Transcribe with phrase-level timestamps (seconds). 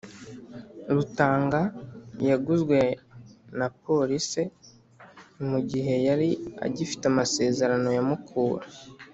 [0.95, 1.61] Rutanga
[2.29, 2.77] yaguzwe
[3.57, 4.41] na Polise
[5.49, 6.29] mu gihe yari
[6.65, 8.65] agifite amasezerano ya Mukura